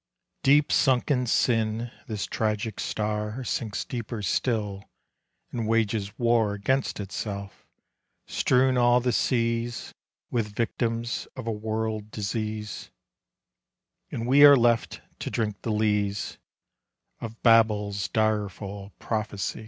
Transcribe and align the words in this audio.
1 0.45 0.53
>eep 0.55 0.71
sunk 0.71 1.11
m 1.11 1.27
sin, 1.27 1.91
this 2.07 2.25
tragic 2.25 2.77
^tat 2.77 3.45
Sinks 3.45 3.85
deeper 3.85 4.23
still, 4.23 4.83
and 5.51 5.67
wages 5.67 6.17
wai 6.17 6.57
\^ainst 6.57 6.99
itself; 6.99 7.67
strewn 8.25 8.79
all 8.79 8.99
the 8.99 9.11
seas 9.11 9.93
With 10.31 10.55
victims 10.55 11.27
of 11.35 11.45
a 11.45 11.51
world 11.51 12.09
d— 12.09 12.65
And 14.11 14.25
we 14.25 14.43
are 14.43 14.57
left 14.57 15.01
to 15.19 15.29
drink 15.29 15.61
the 15.61 15.71
lees' 15.71 16.39
h 17.21 17.31
Babel's 17.43 18.07
direful 18.07 18.93
prophe. 18.97 19.55